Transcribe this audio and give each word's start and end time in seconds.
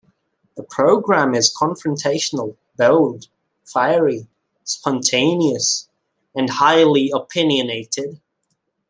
The 0.57 0.63
program 0.63 1.35
is 1.35 1.55
confrontational, 1.55 2.57
bold, 2.75 3.27
fiery, 3.65 4.25
spontaneous, 4.63 5.89
and 6.33 6.49
highly 6.49 7.11
opinionated. 7.13 8.19